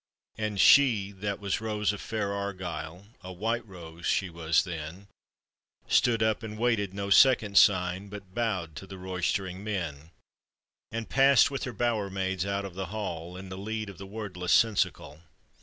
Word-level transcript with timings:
And 0.35 0.59
she 0.59 1.11
that 1.11 1.39
was 1.39 1.61
rose 1.61 1.93
of 1.93 2.01
fair 2.01 2.33
Argyle— 2.33 3.05
A 3.21 3.31
white 3.31 3.63
rose 3.67 4.07
she 4.07 4.31
was 4.31 4.63
then 4.63 5.05
I— 5.05 5.89
Stood 5.93 6.23
up 6.23 6.41
and 6.41 6.57
waited 6.57 6.91
no 6.91 7.11
second 7.11 7.55
sign, 7.59 8.07
But 8.07 8.33
bowed 8.33 8.75
to 8.77 8.87
the 8.87 8.97
roystering 8.97 9.63
men, 9.63 10.09
And 10.91 11.07
passed 11.07 11.51
with 11.51 11.65
her 11.65 11.71
bower 11.73 12.09
maid, 12.09 12.47
out 12.47 12.65
of 12.65 12.73
the 12.73 12.87
hall 12.87 13.37
I' 13.37 13.41
the 13.43 13.59
lead 13.59 13.91
of 13.91 13.99
the 13.99 14.07
wordless 14.07 14.53
seneschal. 14.53 15.21